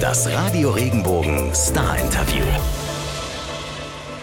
[0.00, 2.44] Das Radio Regenbogen Star Interview.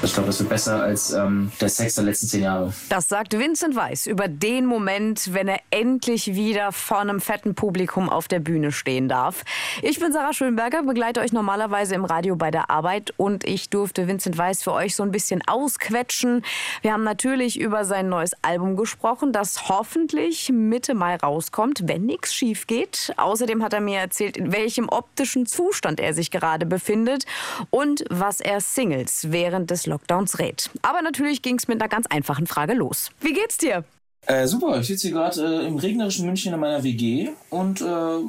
[0.06, 2.72] Ich glaube, das wird besser als ähm, der Sex der letzten zehn Jahre.
[2.90, 8.08] Das sagt Vincent Weiss über den Moment, wenn er endlich wieder vor einem fetten Publikum
[8.08, 9.44] auf der Bühne stehen darf.
[9.82, 14.08] Ich bin Sarah Schönberger, begleite euch normalerweise im Radio bei der Arbeit und ich durfte
[14.08, 16.46] Vincent Weiss für euch so ein bisschen ausquetschen.
[16.84, 22.36] Wir haben natürlich über sein neues Album gesprochen, das hoffentlich Mitte Mai rauskommt, wenn nichts
[22.36, 23.12] schief geht.
[23.18, 27.26] Außerdem hat er mir erzählt, in welchem optischen Zustand er sich gerade befindet
[27.72, 30.70] und was er Singles während des Lockdowns rät.
[30.82, 33.12] Aber natürlich ging es mit einer ganz einfachen Frage los.
[33.22, 33.86] Wie geht's dir?
[34.28, 37.86] Äh, super, ich sitze hier gerade äh, im regnerischen München in meiner WG und äh,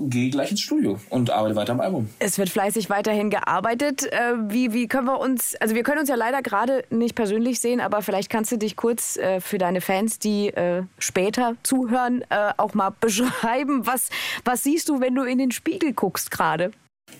[0.08, 2.10] gehe gleich ins Studio und arbeite weiter am Album.
[2.18, 4.04] Es wird fleißig weiterhin gearbeitet.
[4.12, 7.60] Äh, wie, wie können wir uns, also wir können uns ja leider gerade nicht persönlich
[7.60, 12.24] sehen, aber vielleicht kannst du dich kurz äh, für deine Fans, die äh, später zuhören,
[12.56, 13.86] auch mal beschreiben.
[13.86, 14.10] Was,
[14.44, 16.72] was siehst du, wenn du in den Spiegel guckst gerade?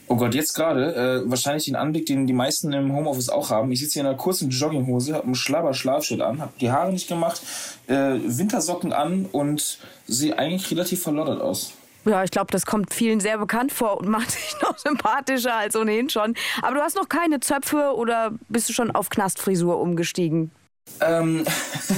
[0.09, 3.73] Oh Gott, jetzt gerade, äh, wahrscheinlich den Anblick, den die meisten im Homeoffice auch haben.
[3.73, 6.93] Ich sitze hier in einer kurzen Jogginghose, habe einen schlabber Schlafschild an, habe die Haare
[6.93, 7.43] nicht gemacht,
[7.89, 11.73] äh, Wintersocken an und sehe eigentlich relativ verloddert aus.
[12.05, 15.75] Ja, ich glaube, das kommt vielen sehr bekannt vor und macht dich noch sympathischer als
[15.75, 16.34] ohnehin schon.
[16.62, 20.53] Aber du hast noch keine Zöpfe oder bist du schon auf Knastfrisur umgestiegen?
[21.00, 21.45] Ähm,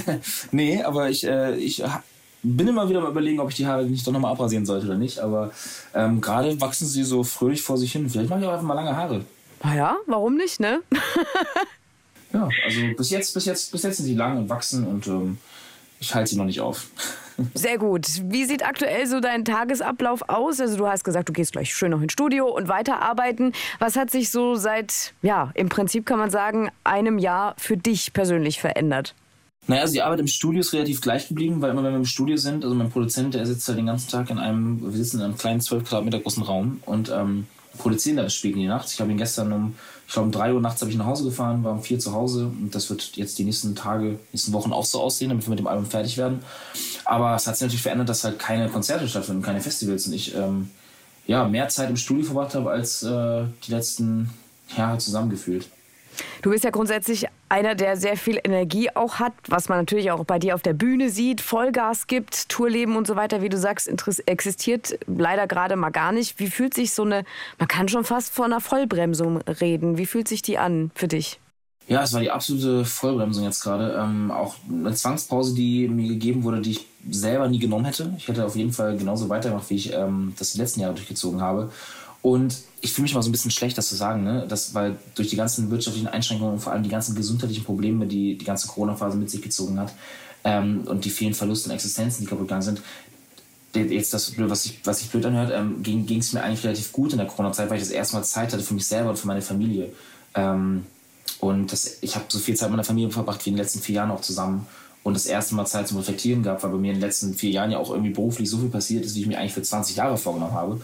[0.51, 1.85] nee, aber ich, äh, ich
[2.43, 4.97] bin immer wieder mal überlegen, ob ich die Haare nicht doch nochmal abrasieren sollte oder
[4.97, 5.19] nicht.
[5.19, 5.51] Aber
[5.95, 8.09] ähm, gerade wachsen sie so fröhlich vor sich hin.
[8.09, 9.25] Vielleicht mache ich auch einfach mal lange Haare.
[9.63, 10.83] Naja, warum nicht, ne?
[12.33, 15.39] ja, also bis jetzt, bis jetzt, bis jetzt sind sie lang und wachsen und ähm,
[16.01, 16.87] ich halte sie noch nicht auf.
[17.55, 18.07] Sehr gut.
[18.25, 20.61] Wie sieht aktuell so dein Tagesablauf aus?
[20.61, 23.53] Also du hast gesagt, du gehst gleich schön noch ins Studio und weiterarbeiten.
[23.79, 28.13] Was hat sich so seit, ja, im Prinzip kann man sagen, einem Jahr für dich
[28.13, 29.15] persönlich verändert?
[29.69, 32.07] Naja, also die Arbeit im Studio ist relativ gleich geblieben, weil immer wenn wir im
[32.07, 35.19] Studio sind, also mein Produzent, der sitzt halt den ganzen Tag in einem, wir sitzen
[35.19, 38.67] in einem kleinen 12 Quadratmeter großen Raum und ähm, produzieren da bis spät in die
[38.67, 38.91] Nacht.
[38.91, 39.75] Ich habe ihn gestern um,
[40.07, 42.15] ich glaube um 3 Uhr nachts habe ich nach Hause gefahren, war um 4 zu
[42.15, 45.51] Hause und das wird jetzt die nächsten Tage, nächsten Wochen auch so aussehen, damit wir
[45.51, 46.41] mit dem Album fertig werden.
[47.05, 50.35] Aber es hat sich natürlich verändert, dass halt keine Konzerte stattfinden, keine Festivals und ich
[50.35, 50.71] ähm,
[51.27, 54.31] ja, mehr Zeit im Studio verbracht habe als äh, die letzten
[54.75, 55.69] Jahre zusammengefühlt.
[56.43, 60.25] Du bist ja grundsätzlich einer, der sehr viel Energie auch hat, was man natürlich auch
[60.25, 63.91] bei dir auf der Bühne sieht, Vollgas gibt, Tourleben und so weiter, wie du sagst,
[64.27, 66.39] existiert leider gerade mal gar nicht.
[66.39, 67.25] Wie fühlt sich so eine,
[67.59, 69.99] man kann schon fast von einer Vollbremsung reden.
[69.99, 71.41] Wie fühlt sich die an für dich?
[71.89, 73.99] Ja, es war die absolute Vollbremsung jetzt gerade.
[73.99, 78.13] Ähm, auch eine Zwangspause, die mir gegeben wurde, die ich selber nie genommen hätte.
[78.19, 81.41] Ich hätte auf jeden Fall genauso weitergemacht, wie ich ähm, das die letzten Jahre durchgezogen
[81.41, 81.73] habe.
[82.23, 84.45] Und ich fühle mich mal so ein bisschen schlecht, das zu sagen, ne?
[84.49, 88.37] das, weil durch die ganzen wirtschaftlichen Einschränkungen und vor allem die ganzen gesundheitlichen Probleme, die
[88.37, 89.93] die ganze Corona-Phase mit sich gezogen hat
[90.45, 92.83] ähm, und die vielen Verluste und Existenzen, die kaputt gegangen sind,
[93.75, 97.13] jetzt das, was sich was ich blöd anhört, ähm, ging es mir eigentlich relativ gut
[97.13, 99.27] in der Corona-Zeit, weil ich das erste Mal Zeit hatte für mich selber und für
[99.27, 99.93] meine Familie.
[100.35, 100.87] Ähm,
[101.41, 103.81] und das, ich habe so viel Zeit mit meiner Familie verbracht wie in den letzten
[103.81, 104.67] vier Jahren auch zusammen
[105.05, 107.51] und das erste Mal Zeit zum Reflektieren gehabt, weil bei mir in den letzten vier
[107.51, 109.97] Jahren ja auch irgendwie beruflich so viel passiert ist, wie ich mir eigentlich für 20
[109.97, 110.81] Jahre vorgenommen habe.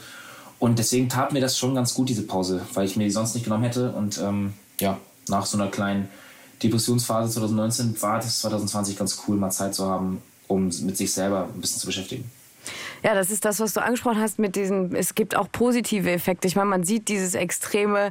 [0.64, 3.34] Und deswegen tat mir das schon ganz gut, diese Pause, weil ich mir die sonst
[3.34, 3.92] nicht genommen hätte.
[3.92, 4.98] Und ähm, ja,
[5.28, 6.08] nach so einer kleinen
[6.62, 11.50] Depressionsphase 2019 war das 2020 ganz cool, mal Zeit zu haben, um mit sich selber
[11.54, 12.30] ein bisschen zu beschäftigen.
[13.02, 16.48] Ja, das ist das, was du angesprochen hast mit diesen, es gibt auch positive Effekte.
[16.48, 18.10] Ich meine, man sieht dieses extreme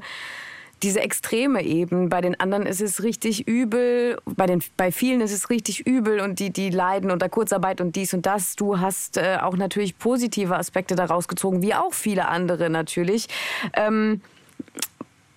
[0.84, 2.10] diese Extreme eben.
[2.10, 6.20] Bei den anderen ist es richtig übel, bei, den, bei vielen ist es richtig übel
[6.20, 8.56] und die, die leiden unter Kurzarbeit und dies und das.
[8.56, 13.28] Du hast äh, auch natürlich positive Aspekte daraus gezogen, wie auch viele andere natürlich.
[13.74, 14.22] Ähm,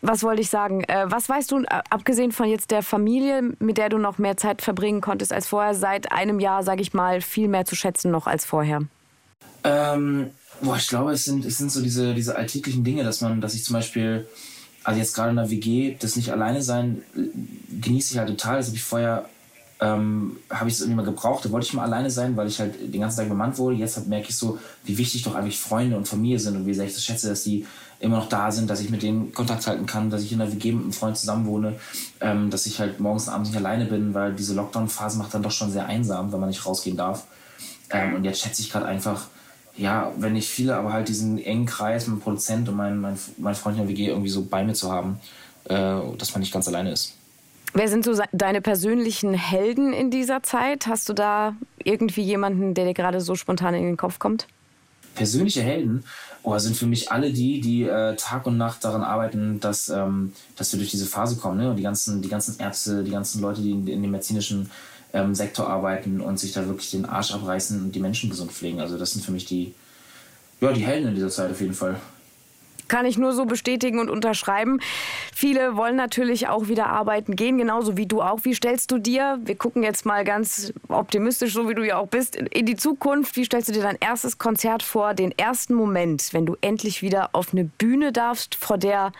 [0.02, 0.84] was wollte ich sagen?
[0.84, 4.36] Äh, was weißt du, äh, abgesehen von jetzt der Familie, mit der du noch mehr
[4.36, 8.10] Zeit verbringen konntest als vorher, seit einem Jahr, sage ich mal, viel mehr zu schätzen
[8.10, 8.82] noch als vorher?
[9.64, 10.30] Ähm,
[10.60, 13.54] boah, ich glaube, es sind, es sind so diese, diese alltäglichen Dinge, dass man, dass
[13.54, 14.26] ich zum Beispiel
[14.86, 17.02] also jetzt gerade in der WG, das nicht alleine sein,
[17.80, 18.58] genieße ich halt total.
[18.58, 19.28] Das habe ich vorher,
[19.80, 21.44] ähm, habe ich es irgendwie mal gebraucht.
[21.44, 23.74] Da wollte ich mal alleine sein, weil ich halt den ganzen Tag bemannt wurde.
[23.74, 26.72] Jetzt halt merke ich so, wie wichtig doch eigentlich Freunde und Familie sind und wie
[26.72, 27.66] sehr ich das schätze, dass die
[27.98, 30.52] immer noch da sind, dass ich mit denen Kontakt halten kann, dass ich in der
[30.52, 31.80] WG mit einem Freund zusammen wohne,
[32.20, 35.42] ähm, dass ich halt morgens und abends nicht alleine bin, weil diese Lockdown-Phase macht dann
[35.42, 37.24] doch schon sehr einsam, wenn man nicht rausgehen darf.
[37.90, 39.26] Ähm, und jetzt schätze ich gerade einfach,
[39.76, 43.18] ja, wenn nicht viele, aber halt diesen engen Kreis mit dem Produzent und meinem mein,
[43.38, 45.20] mein Freund in der WG irgendwie so bei mir zu haben,
[45.64, 45.74] äh,
[46.18, 47.14] dass man nicht ganz alleine ist.
[47.74, 50.86] Wer sind so deine persönlichen Helden in dieser Zeit?
[50.86, 54.46] Hast du da irgendwie jemanden, der dir gerade so spontan in den Kopf kommt?
[55.14, 56.04] Persönliche Helden
[56.42, 60.32] oh, sind für mich alle die, die äh, Tag und Nacht daran arbeiten, dass, ähm,
[60.56, 61.58] dass wir durch diese Phase kommen.
[61.58, 61.70] Ne?
[61.70, 64.70] Und die ganzen, die ganzen Ärzte, die ganzen Leute, die in, in den medizinischen
[65.16, 68.80] ähm, Sektor arbeiten und sich da wirklich den Arsch abreißen und die Menschen gesund pflegen.
[68.80, 69.74] Also das sind für mich die,
[70.60, 71.96] ja, die Helden in dieser Zeit auf jeden Fall.
[72.88, 74.78] Kann ich nur so bestätigen und unterschreiben.
[75.34, 78.40] Viele wollen natürlich auch wieder arbeiten gehen, genauso wie du auch.
[78.44, 82.06] Wie stellst du dir, wir gucken jetzt mal ganz optimistisch, so wie du ja auch
[82.06, 86.28] bist, in die Zukunft, wie stellst du dir dein erstes Konzert vor, den ersten Moment,
[86.32, 89.10] wenn du endlich wieder auf eine Bühne darfst, vor der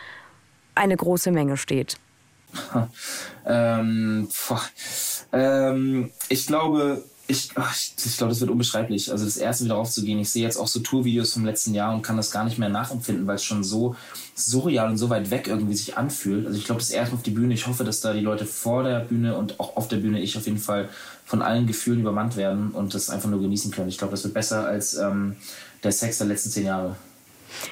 [0.77, 1.97] eine große Menge steht?
[3.47, 4.29] ähm,
[5.33, 9.11] ähm, ich glaube, ich, ich, ich glaube, das wird unbeschreiblich.
[9.11, 10.19] Also das erste wieder aufzugehen.
[10.21, 12.69] Ich sehe jetzt auch so Tourvideos vom letzten Jahr und kann das gar nicht mehr
[12.69, 13.97] nachempfinden, weil es schon so
[14.37, 16.47] surreal und so weit weg irgendwie sich anfühlt.
[16.47, 17.55] Also ich glaube, das erste auf die Bühne.
[17.55, 20.37] Ich hoffe, dass da die Leute vor der Bühne und auch auf der Bühne ich
[20.37, 20.89] auf jeden Fall
[21.25, 23.89] von allen Gefühlen übermannt werden und das einfach nur genießen können.
[23.89, 25.37] Ich glaube, das wird besser als ähm,
[25.83, 26.95] der Sex der letzten zehn Jahre.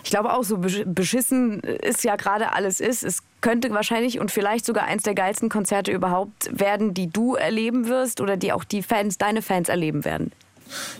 [0.02, 3.04] Ich glaube auch, so beschissen ist ja gerade alles ist.
[3.04, 7.88] Es könnte wahrscheinlich und vielleicht sogar eins der geilsten Konzerte überhaupt werden, die du erleben
[7.88, 10.32] wirst oder die auch die Fans, deine Fans erleben werden.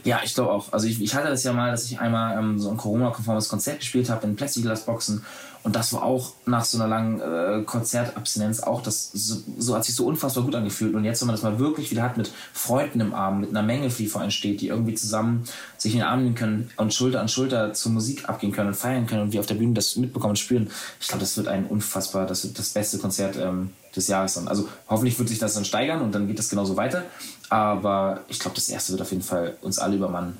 [0.05, 0.71] Ja, ich glaube auch.
[0.71, 3.79] Also ich, ich, hatte das ja mal, dass ich einmal ähm, so ein Corona-konformes Konzert
[3.81, 5.25] gespielt habe in Plexiglasboxen
[5.65, 9.87] und das war auch nach so einer langen äh, Konzertabstinenz auch, das so, so, hat
[9.87, 10.95] sich so unfassbar gut angefühlt.
[10.95, 13.63] Und jetzt, wenn man das mal wirklich wieder hat mit Freunden im Arm, mit einer
[13.63, 15.45] Menge, die vor einem steht, die irgendwie zusammen
[15.79, 18.75] sich in den Arm nehmen können und Schulter an Schulter zur Musik abgehen können und
[18.75, 20.69] feiern können und wir auf der Bühne das mitbekommen und spüren,
[21.01, 24.49] ich glaube, das wird ein unfassbar, das wird das beste Konzert ähm, des Jahres dann.
[24.49, 27.05] Also hoffentlich wird sich das dann steigern und dann geht das genauso weiter.
[27.49, 30.37] Aber ich glaube, das erste wird auf jeden Fall uns alle übermannen.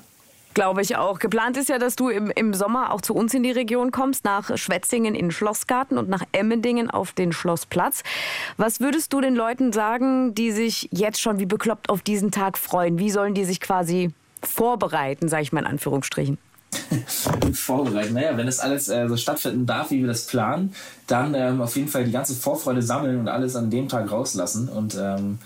[0.55, 1.19] Glaube ich auch.
[1.19, 4.23] Geplant ist ja, dass du im, im Sommer auch zu uns in die Region kommst,
[4.23, 8.03] nach Schwetzingen in Schlossgarten und nach Emmendingen auf den Schlossplatz.
[8.55, 12.57] Was würdest du den Leuten sagen, die sich jetzt schon wie bekloppt auf diesen Tag
[12.57, 12.97] freuen?
[12.97, 14.11] Wie sollen die sich quasi
[14.41, 16.37] vorbereiten, sage ich mal in Anführungsstrichen?
[17.53, 18.13] vorbereiten.
[18.13, 20.73] Naja, wenn das alles äh, so stattfinden darf, wie wir das planen,
[21.07, 24.69] dann ähm, auf jeden Fall die ganze Vorfreude sammeln und alles an dem Tag rauslassen
[24.69, 25.39] und ähm,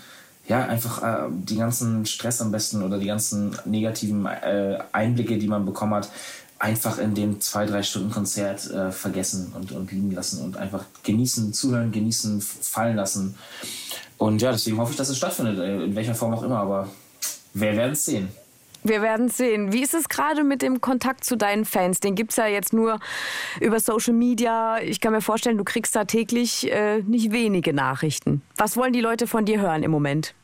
[0.50, 5.46] ja, einfach äh, die ganzen Stress am besten oder die ganzen negativen äh, Einblicke, die
[5.46, 6.10] man bekommen hat,
[6.58, 10.86] einfach in dem zwei, drei Stunden Konzert äh, vergessen und, und liegen lassen und einfach
[11.04, 13.36] genießen, zuhören, genießen, fallen lassen.
[14.18, 16.88] Und ja, deswegen hoffe ich, dass es stattfindet, äh, in welcher Form auch immer, aber
[17.54, 18.28] wir werden es sehen.
[18.82, 19.72] Wir werden sehen.
[19.72, 22.00] Wie ist es gerade mit dem Kontakt zu deinen Fans?
[22.00, 22.98] Den gibt es ja jetzt nur
[23.60, 24.78] über Social Media.
[24.80, 28.42] Ich kann mir vorstellen, du kriegst da täglich äh, nicht wenige Nachrichten.
[28.56, 30.34] Was wollen die Leute von dir hören im Moment?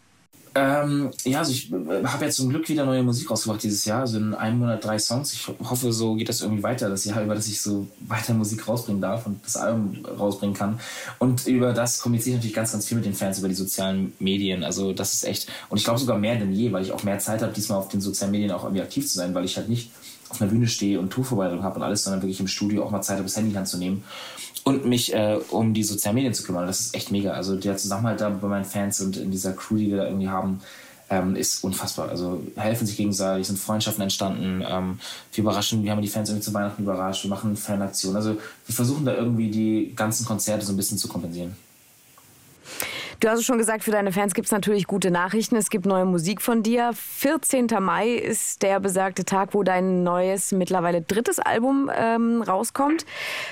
[0.59, 4.01] Ähm, ja, also ich äh, habe jetzt zum Glück wieder neue Musik rausgebracht dieses Jahr.
[4.01, 5.35] Also in einem Monat drei Songs.
[5.35, 8.67] Ich hoffe, so geht das irgendwie weiter das Jahr über, dass ich so weiter Musik
[8.67, 10.81] rausbringen darf und das Album rausbringen kann.
[11.19, 14.15] Und über das kommuniziere ich natürlich ganz, ganz viel mit den Fans über die sozialen
[14.19, 14.65] Medien.
[14.65, 17.19] Also das ist echt, und ich glaube sogar mehr denn je, weil ich auch mehr
[17.19, 19.69] Zeit habe, diesmal auf den sozialen Medien auch irgendwie aktiv zu sein, weil ich halt
[19.69, 19.91] nicht
[20.31, 23.03] auf einer Bühne stehe und Tourvorbereitung habe und alles, sondern wirklich im Studio auch mal
[23.03, 23.69] Zeit habe, das Handy in Hand
[24.67, 26.67] und mich äh, um die sozialen Medien zu kümmern.
[26.67, 27.31] Das ist echt mega.
[27.31, 30.29] Also der Zusammenhalt da bei meinen Fans und in dieser Crew, die wir da irgendwie
[30.29, 30.61] haben,
[31.09, 32.09] ähm, ist unfassbar.
[32.09, 34.65] Also helfen sich gegenseitig, sind Freundschaften entstanden.
[34.69, 34.99] Ähm,
[35.33, 38.17] wir überraschen, wir haben die Fans irgendwie zu Weihnachten überrascht, wir machen Fanaktionen.
[38.17, 41.55] Also wir versuchen da irgendwie die ganzen Konzerte so ein bisschen zu kompensieren.
[43.19, 45.57] Du hast es schon gesagt, für deine Fans gibt es natürlich gute Nachrichten.
[45.57, 46.93] Es gibt neue Musik von dir.
[46.93, 47.67] 14.
[47.81, 53.07] Mai ist der besagte Tag, wo dein neues, mittlerweile drittes Album ähm, rauskommt.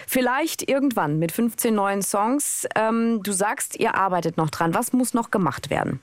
[0.07, 2.67] Vielleicht irgendwann mit 15 neuen Songs.
[2.77, 4.75] Ähm, du sagst, ihr arbeitet noch dran.
[4.75, 5.99] Was muss noch gemacht werden?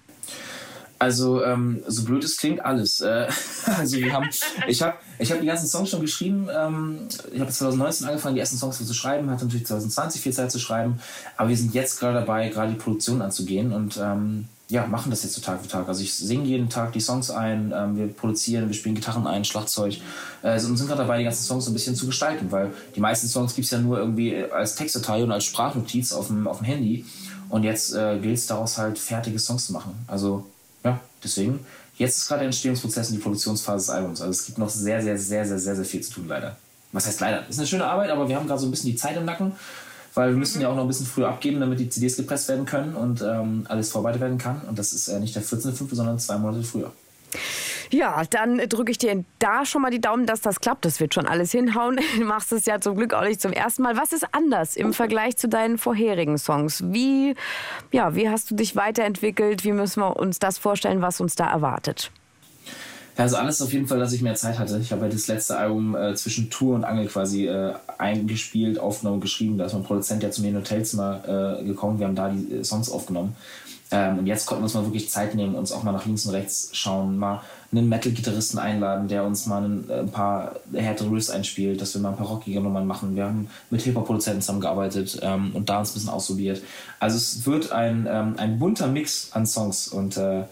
[1.02, 3.02] Also, ähm, so blöd es klingt, alles.
[3.02, 3.28] Äh,
[3.66, 4.30] also wir haben,
[4.68, 6.48] ich habe ich hab die ganzen Songs schon geschrieben.
[6.56, 10.52] Ähm, ich habe 2019 angefangen, die ersten Songs zu schreiben, hatte natürlich 2020 viel Zeit
[10.52, 11.00] zu schreiben.
[11.38, 15.24] Aber wir sind jetzt gerade dabei, gerade die Produktion anzugehen und ähm, ja, machen das
[15.24, 15.88] jetzt so Tag für Tag.
[15.88, 19.44] Also ich singe jeden Tag die Songs ein, ähm, wir produzieren, wir spielen Gitarren ein,
[19.44, 19.98] Schlagzeug
[20.44, 23.00] äh, und sind gerade dabei, die ganzen Songs so ein bisschen zu gestalten, weil die
[23.00, 26.60] meisten Songs gibt es ja nur irgendwie als Textdatei und als Sprachnotiz auf dem, auf
[26.60, 27.06] dem Handy.
[27.50, 29.94] Und jetzt äh, gilt es daraus halt, fertige Songs zu machen.
[30.08, 30.46] Also
[30.84, 31.66] ja, deswegen,
[31.98, 34.22] jetzt ist gerade der Entstehungsprozess und die Produktionsphase des Albums.
[34.22, 36.58] Also es gibt noch sehr, sehr, sehr, sehr, sehr, sehr viel zu tun, leider.
[36.92, 37.48] Was heißt leider?
[37.48, 39.54] Ist eine schöne Arbeit, aber wir haben gerade so ein bisschen die Zeit im Nacken,
[40.14, 42.66] weil wir müssen ja auch noch ein bisschen früher abgeben, damit die CDs gepresst werden
[42.66, 44.62] können und ähm, alles vorbereitet werden kann.
[44.68, 46.92] Und das ist äh, nicht der 14.05., sondern zwei Monate früher.
[47.92, 50.86] Ja, dann drücke ich dir da schon mal die Daumen, dass das klappt.
[50.86, 52.00] Das wird schon alles hinhauen.
[52.18, 53.98] Du machst es ja zum Glück auch nicht zum ersten Mal.
[53.98, 56.84] Was ist anders im Vergleich zu deinen vorherigen Songs?
[56.88, 57.36] Wie,
[57.92, 59.64] ja, wie hast du dich weiterentwickelt?
[59.64, 62.12] Wie müssen wir uns das vorstellen, was uns da erwartet?
[63.18, 64.80] also alles auf jeden Fall, dass ich mehr Zeit hatte.
[64.80, 69.22] Ich habe halt das letzte Album äh, zwischen Tour und Angel quasi äh, eingespielt, aufgenommen,
[69.22, 69.58] geschrieben.
[69.58, 72.00] Da ist mein Produzent ja zu mir in Hotelzimmer äh, gekommen.
[72.00, 73.36] Wir haben da die äh, Songs aufgenommen.
[73.92, 76.26] Ähm, und jetzt konnten wir uns mal wirklich Zeit nehmen, uns auch mal nach links
[76.26, 77.42] und rechts schauen, mal
[77.74, 82.02] einen Metal-Gitarristen einladen, der uns mal ein, äh, ein paar härtere Riffs einspielt, dass wir
[82.02, 83.16] mal ein paar rockige Nummern machen.
[83.16, 86.62] Wir haben mit Hip-Hop-Produzenten zusammengearbeitet ähm, und da uns ein bisschen ausprobiert.
[87.00, 90.44] Also es wird ein, ähm, ein bunter Mix an Songs und äh,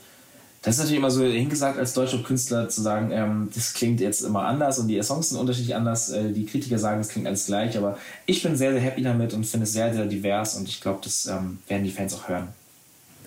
[0.62, 4.22] Das ist natürlich immer so hingesagt als deutscher Künstler zu sagen, ähm, das klingt jetzt
[4.22, 6.10] immer anders und die Songs sind unterschiedlich anders.
[6.10, 9.34] Äh, die Kritiker sagen, es klingt alles gleich, aber ich bin sehr, sehr happy damit
[9.34, 12.28] und finde es sehr, sehr divers und ich glaube, das ähm, werden die Fans auch
[12.28, 12.50] hören.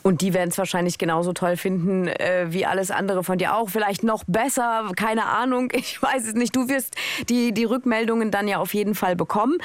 [0.02, 3.70] Und die werden es wahrscheinlich genauso toll finden äh, wie alles andere von dir auch.
[3.70, 5.70] Vielleicht noch besser, keine Ahnung.
[5.82, 6.54] Ich weiß es nicht.
[6.54, 6.94] Du wirst
[7.28, 9.58] die, die Rückmeldungen dann ja auf jeden Fall bekommen.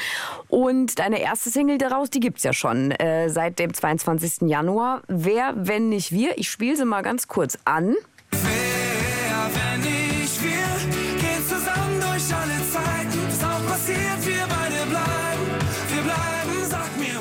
[0.47, 4.49] Und deine erste Single daraus, die gibt es ja schon äh, seit dem 22.
[4.49, 5.03] Januar.
[5.07, 6.37] Wer, wenn nicht wir?
[6.37, 7.95] Ich spiele sie mal ganz kurz an.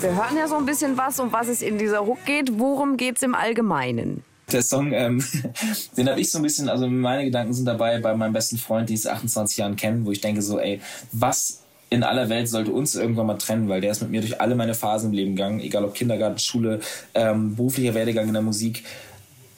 [0.07, 2.61] Wir hören ja so ein bisschen was, um was es in dieser Hook geht.
[2.61, 4.23] Worum geht es im Allgemeinen?
[4.53, 5.25] Der Song, ähm,
[5.97, 8.89] den habe ich so ein bisschen, also meine Gedanken sind dabei bei meinem besten Freund,
[8.89, 12.49] den ich seit 28 Jahren kenne, wo ich denke so, ey, was in aller Welt
[12.49, 15.17] sollte uns irgendwann mal trennen, weil der ist mit mir durch alle meine Phasen im
[15.17, 16.79] Leben gegangen, egal ob Kindergarten, Schule,
[17.15, 18.85] ähm, beruflicher Werdegang in der Musik.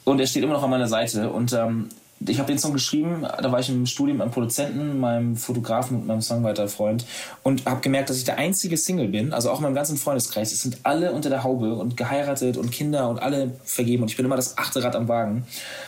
[0.03, 1.29] Und er steht immer noch an meiner Seite.
[1.29, 1.89] Und ähm,
[2.27, 5.97] ich habe den Song geschrieben, da war ich im Studium mit meinem Produzenten, meinem Fotografen
[5.97, 7.05] und meinem Songwriter-Freund
[7.43, 10.51] und habe gemerkt, dass ich der einzige Single bin, also auch in meinem ganzen Freundeskreis.
[10.51, 14.17] Es sind alle unter der Haube und geheiratet und Kinder und alle vergeben und ich
[14.17, 15.37] bin immer das achte Rad am Wagen.
[15.37, 15.45] Und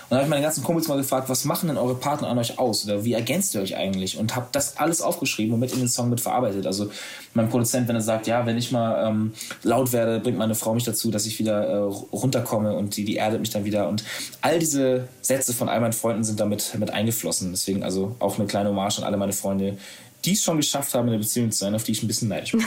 [0.09, 2.59] dann habe ich meine ganzen Kumpels mal gefragt, was machen denn eure Partner an euch
[2.59, 4.17] aus oder wie ergänzt ihr euch eigentlich?
[4.17, 6.65] Und habe das alles aufgeschrieben und mit in den Song mit verarbeitet.
[6.65, 6.89] Also
[7.33, 9.33] mein Produzent, wenn er sagt, ja, wenn ich mal ähm,
[9.63, 13.17] laut werde, bringt meine Frau mich dazu, dass ich wieder äh, runterkomme und die, die
[13.17, 13.87] erdet mich dann wieder.
[13.87, 14.03] Und
[14.41, 17.51] all diese Sätze von all meinen Freunden sind damit mit eingeflossen.
[17.51, 19.77] Deswegen also auch eine kleine Hommage an alle meine Freunde,
[20.25, 22.27] die es schon geschafft haben, in der Beziehung zu sein, auf die ich ein bisschen
[22.27, 22.63] neidisch bin.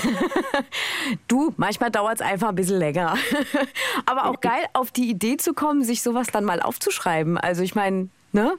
[1.29, 3.17] du, manchmal dauert es einfach ein bisschen länger.
[4.07, 7.39] Aber auch geil, auf die Idee zu kommen, sich sowas dann mal aufzuschreiben.
[7.39, 8.55] Also ich meine, ne?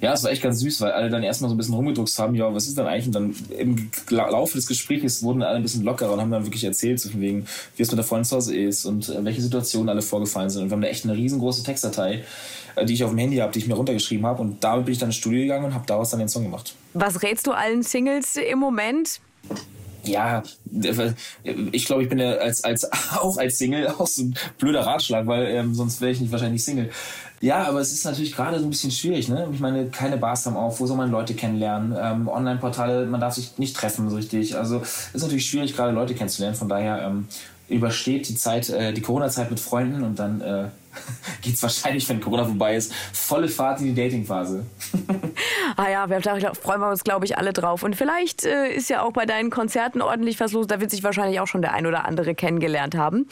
[0.00, 2.34] Ja, es war echt ganz süß, weil alle dann erstmal so ein bisschen rumgedruckt haben,
[2.34, 3.06] ja, was ist dann eigentlich?
[3.06, 6.64] Und dann im Laufe des Gesprächs wurden alle ein bisschen lockerer und haben dann wirklich
[6.64, 9.42] erzählt, so von wegen, wie es mit der Freundin zu Hause ist und äh, welche
[9.42, 10.62] Situationen alle vorgefallen sind.
[10.62, 12.24] Und wir haben da echt eine riesengroße Textdatei,
[12.76, 14.42] äh, die ich auf dem Handy habe, die ich mir runtergeschrieben habe.
[14.42, 16.74] Und damit bin ich dann ins Studio gegangen und habe daraus dann den Song gemacht.
[16.94, 19.20] Was rätst du allen Singles im Moment?
[20.04, 20.42] ja,
[21.72, 25.26] ich glaube, ich bin ja als, als, auch als Single auch so ein blöder Ratschlag,
[25.26, 26.90] weil ähm, sonst wäre ich nicht wahrscheinlich Single.
[27.42, 29.48] Ja, aber es ist natürlich gerade so ein bisschen schwierig, ne?
[29.52, 31.92] Ich meine, keine Bars haben auf, wo soll man Leute kennenlernen?
[32.00, 34.56] Ähm, Online-Portale, man darf sich nicht treffen so richtig.
[34.56, 36.54] Also es ist natürlich schwierig, gerade Leute kennenzulernen.
[36.54, 37.26] Von daher ähm,
[37.68, 40.68] übersteht die Zeit, äh, die Corona-Zeit mit Freunden und dann äh,
[41.42, 44.64] geht es wahrscheinlich, wenn Corona vorbei ist, volle Fahrt in die Dating-Phase.
[45.76, 47.82] ah ja, da freuen wir uns, glaube ich, alle drauf.
[47.82, 50.66] Und vielleicht äh, ist ja auch bei deinen Konzerten ordentlich was los.
[50.66, 53.26] Da wird sich wahrscheinlich auch schon der ein oder andere kennengelernt haben.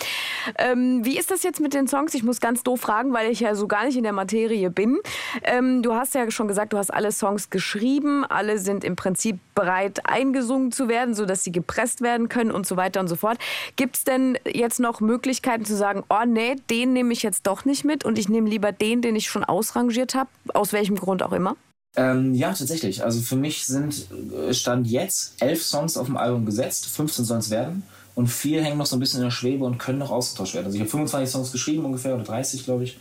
[0.59, 2.15] Ähm, wie ist das jetzt mit den Songs?
[2.15, 4.99] Ich muss ganz doof fragen, weil ich ja so gar nicht in der Materie bin.
[5.43, 8.25] Ähm, du hast ja schon gesagt, du hast alle Songs geschrieben.
[8.25, 12.77] Alle sind im Prinzip bereit, eingesungen zu werden, sodass sie gepresst werden können und so
[12.77, 13.39] weiter und so fort.
[13.77, 17.50] Gibt es denn jetzt noch Möglichkeiten zu sagen, oh nee, den nehme ich jetzt doch
[17.65, 21.23] nicht mit und ich nehme lieber den, den ich schon ausrangiert habe, aus welchem Grund
[21.23, 21.57] auch immer?
[21.97, 23.03] Ähm, ja, tatsächlich.
[23.05, 27.41] Also für mich sind äh, Stand jetzt elf Songs auf dem Album gesetzt, 15 sollen
[27.41, 27.83] es werden.
[28.15, 30.67] Und vier hängen noch so ein bisschen in der Schwebe und können noch ausgetauscht werden.
[30.67, 32.99] Also ich habe 25 Songs geschrieben ungefähr oder 30, glaube ich.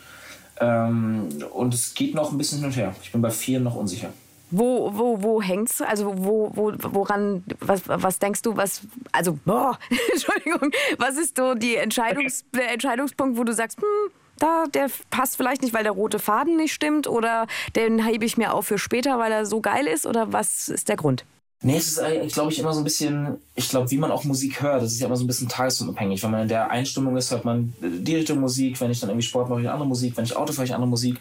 [0.59, 2.95] Ähm, und es geht noch ein bisschen hin und her.
[3.03, 4.09] Ich bin bei vier noch unsicher.
[4.51, 5.81] Wo, wo, wo hängt's?
[5.81, 9.77] Also wo, wo, woran, was, was denkst du, was, also, boah,
[10.11, 15.37] Entschuldigung, was ist so die Entscheidungs, der Entscheidungspunkt, wo du sagst, hm, da, der passt
[15.37, 18.77] vielleicht nicht, weil der rote Faden nicht stimmt oder den hebe ich mir auf für
[18.77, 21.25] später, weil er so geil ist oder was ist der Grund?
[21.61, 24.61] Nee, es ist glaube ich, immer so ein bisschen, ich glaube, wie man auch Musik
[24.61, 26.23] hört, das ist ja immer so ein bisschen tagesformabhängig.
[26.23, 29.27] Wenn man in der Einstimmung ist, hört man die Richtung Musik, wenn ich dann irgendwie
[29.27, 31.19] Sport mache, ich andere Musik, wenn ich Auto fahre, ich andere Musik.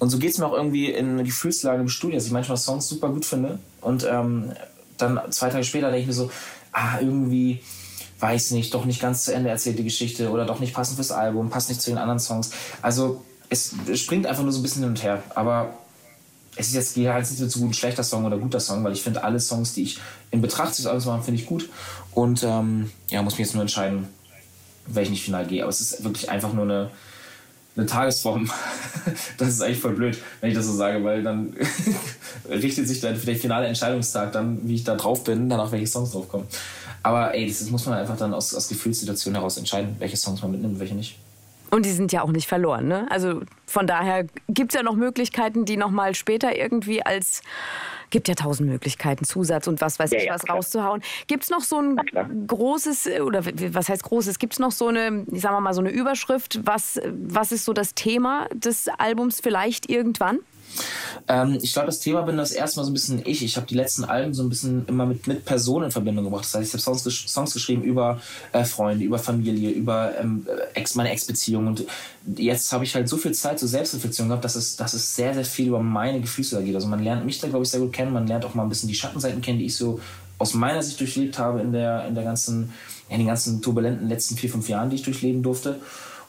[0.00, 2.88] Und so geht es mir auch irgendwie in Gefühlslagen im Studio, dass ich manchmal Songs
[2.88, 4.50] super gut finde und ähm,
[4.96, 6.32] dann zwei Tage später denke ich mir so,
[6.72, 7.60] ah, irgendwie,
[8.18, 11.12] weiß nicht, doch nicht ganz zu Ende erzählt die Geschichte oder doch nicht passend fürs
[11.12, 12.50] Album, passt nicht zu den anderen Songs.
[12.82, 15.74] Also es springt einfach nur so ein bisschen hin und her, aber
[16.56, 19.02] es ist jetzt halt nicht so gut ein schlechter Song oder guter Song, weil ich
[19.02, 21.68] finde alle Songs, die ich in Betracht des Albums mache, finde ich gut.
[22.12, 24.08] Und ähm, ja, muss mich jetzt nur entscheiden,
[24.86, 25.62] welchen ich final gehe.
[25.62, 26.90] Aber es ist wirklich einfach nur eine,
[27.76, 28.50] eine Tagesform.
[29.38, 31.54] das ist eigentlich voll blöd, wenn ich das so sage, weil dann
[32.48, 35.86] richtet sich dann für den finale Entscheidungstag dann, wie ich da drauf bin, danach welche
[35.86, 36.46] Songs draufkommen.
[37.02, 40.50] Aber ey, das muss man einfach dann aus, aus Gefühlssituationen heraus entscheiden, welche Songs man
[40.52, 41.18] mitnimmt und welche nicht.
[41.70, 42.88] Und die sind ja auch nicht verloren.
[42.88, 43.06] Ne?
[43.10, 47.42] Also von daher gibt es ja noch Möglichkeiten, die nochmal später irgendwie als
[48.10, 50.56] gibt ja tausend Möglichkeiten, Zusatz und was weiß ja, ich was klar.
[50.56, 51.02] rauszuhauen.
[51.26, 51.96] Gibt es noch so ein
[52.46, 55.90] großes, oder was heißt großes, gibt es noch so eine, ich sag mal, so eine
[55.90, 60.40] Überschrift, was, was ist so das Thema des Albums vielleicht irgendwann?
[61.28, 63.42] Ähm, ich glaube, das Thema bin das erstmal so ein bisschen ich.
[63.42, 66.44] Ich habe die letzten Alben so ein bisschen immer mit, mit Personen in Verbindung gebracht.
[66.44, 68.20] Das heißt, ich habe Songs, Songs geschrieben über
[68.52, 71.66] äh, Freunde, über Familie, über ähm, Ex, meine Ex-Beziehung.
[71.66, 71.84] Und
[72.36, 75.34] jetzt habe ich halt so viel Zeit zur Selbstreflexion gehabt, dass es, dass es sehr,
[75.34, 76.74] sehr viel über meine Gefühle da geht.
[76.74, 78.12] Also man lernt mich da, glaube ich, sehr gut kennen.
[78.12, 80.00] Man lernt auch mal ein bisschen die Schattenseiten kennen, die ich so
[80.38, 82.72] aus meiner Sicht durchlebt habe in der, in der ganzen,
[83.08, 85.80] in den ganzen turbulenten letzten vier, fünf Jahren, die ich durchleben durfte.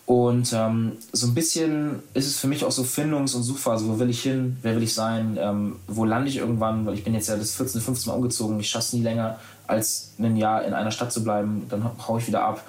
[0.08, 3.90] Und ähm, so ein bisschen ist es für mich auch so Findungs- und Suchphase.
[3.90, 4.56] Wo will ich hin?
[4.62, 5.38] Wer will ich sein?
[5.38, 6.86] Ähm, wo lande ich irgendwann?
[6.86, 8.58] Weil ich bin jetzt ja das 14., 15 Mal umgezogen.
[8.62, 9.38] Ich schaffe es nie länger,
[9.68, 11.66] als ein Jahr in einer Stadt zu bleiben.
[11.68, 12.64] Dann haue ich wieder ab.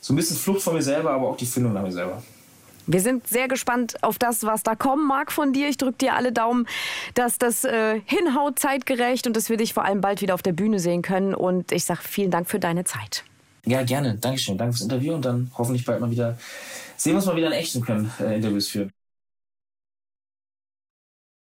[0.00, 2.22] So ein bisschen Flucht von mir selber, aber auch die Findung nach mir selber.
[2.86, 5.68] Wir sind sehr gespannt auf das, was da kommen mag von dir.
[5.68, 6.68] Ich drücke dir alle Daumen,
[7.14, 10.52] dass das äh, hinhaut zeitgerecht und dass wir dich vor allem bald wieder auf der
[10.52, 11.34] Bühne sehen können.
[11.34, 13.24] Und ich sage vielen Dank für deine Zeit.
[13.66, 14.16] Ja, gerne.
[14.18, 14.56] Dankeschön.
[14.58, 16.38] Danke fürs Interview und dann hoffentlich bald mal wieder
[16.96, 18.92] sehen wir uns mal wieder in echten können, äh, Interviews führen.